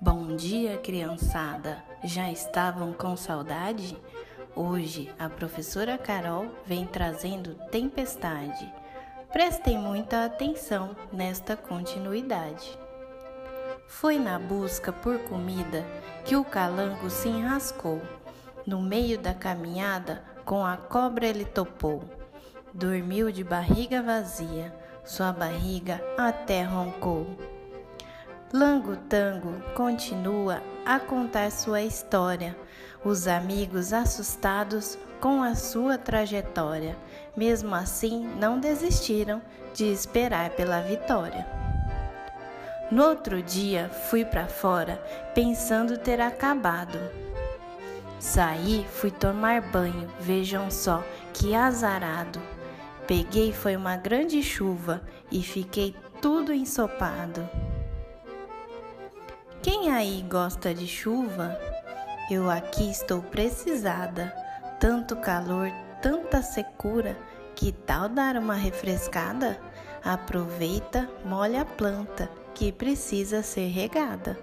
Bom 0.00 0.36
dia, 0.36 0.78
criançada! 0.78 1.82
Já 2.04 2.30
estavam 2.30 2.92
com 2.92 3.16
saudade? 3.16 4.00
Hoje 4.54 5.12
a 5.18 5.28
professora 5.28 5.98
Carol 5.98 6.46
vem 6.64 6.86
trazendo 6.86 7.56
tempestade. 7.68 8.72
Prestem 9.32 9.76
muita 9.76 10.24
atenção 10.24 10.94
nesta 11.12 11.56
continuidade. 11.56 12.78
Foi 13.88 14.20
na 14.20 14.38
busca 14.38 14.92
por 14.92 15.18
comida 15.24 15.84
que 16.24 16.36
o 16.36 16.44
calango 16.44 17.10
se 17.10 17.28
enrascou. 17.28 18.00
No 18.64 18.80
meio 18.80 19.18
da 19.18 19.34
caminhada, 19.34 20.22
com 20.44 20.64
a 20.64 20.76
cobra 20.76 21.26
ele 21.26 21.44
topou. 21.44 22.04
Dormiu 22.72 23.32
de 23.32 23.42
barriga 23.42 24.00
vazia, 24.00 24.72
sua 25.04 25.32
barriga 25.32 26.00
até 26.16 26.62
roncou. 26.62 27.57
Lango 28.50 28.96
Tango 29.10 29.60
continua 29.74 30.62
a 30.86 30.98
contar 30.98 31.52
sua 31.52 31.82
história. 31.82 32.56
Os 33.04 33.28
amigos 33.28 33.92
assustados 33.92 34.98
com 35.20 35.42
a 35.42 35.54
sua 35.54 35.98
trajetória, 35.98 36.96
mesmo 37.36 37.74
assim 37.74 38.26
não 38.40 38.58
desistiram 38.58 39.42
de 39.74 39.84
esperar 39.84 40.48
pela 40.50 40.80
vitória. 40.80 41.46
No 42.90 43.04
outro 43.04 43.42
dia 43.42 43.90
fui 44.08 44.24
para 44.24 44.46
fora 44.46 44.96
pensando 45.34 45.98
ter 45.98 46.18
acabado. 46.18 46.98
Saí, 48.18 48.86
fui 48.94 49.10
tomar 49.10 49.60
banho, 49.60 50.08
vejam 50.20 50.70
só 50.70 51.04
que 51.34 51.54
azarado. 51.54 52.40
Peguei 53.06 53.52
foi 53.52 53.76
uma 53.76 53.98
grande 53.98 54.42
chuva 54.42 55.02
e 55.30 55.42
fiquei 55.42 55.94
tudo 56.22 56.50
ensopado. 56.50 57.46
Quem 59.88 59.94
aí 59.94 60.22
gosta 60.28 60.74
de 60.74 60.86
chuva? 60.86 61.58
Eu 62.30 62.50
aqui 62.50 62.90
estou 62.90 63.22
precisada. 63.22 64.30
Tanto 64.78 65.16
calor, 65.16 65.70
tanta 66.02 66.42
secura, 66.42 67.16
que 67.56 67.72
tal 67.72 68.06
dar 68.06 68.36
uma 68.36 68.52
refrescada? 68.52 69.58
Aproveita, 70.04 71.08
molha 71.24 71.62
a 71.62 71.64
planta 71.64 72.30
que 72.54 72.70
precisa 72.70 73.42
ser 73.42 73.68
regada. 73.68 74.38